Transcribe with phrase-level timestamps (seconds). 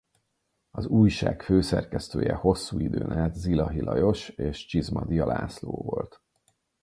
[0.71, 6.21] Az újság főszerkesztője hosszú időn át Zilahy Lajos és Csizmadia László volt.